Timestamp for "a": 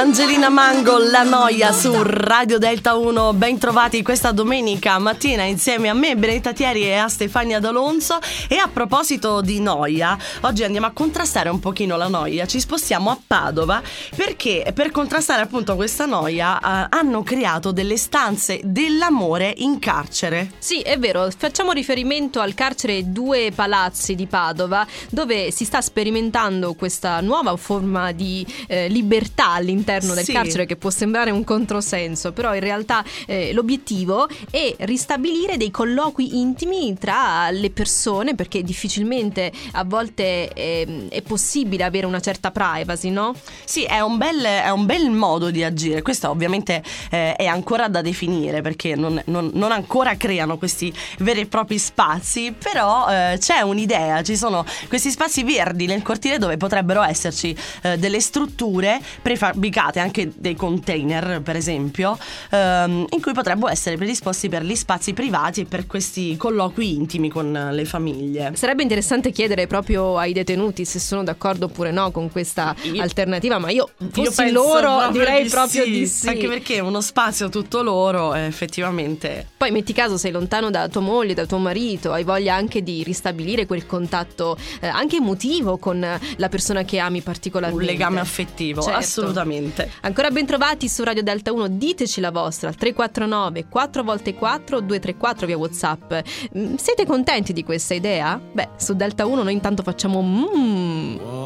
5.90-5.92, 6.94-7.06, 8.56-8.66, 10.86-10.92, 13.10-13.18, 39.72-39.84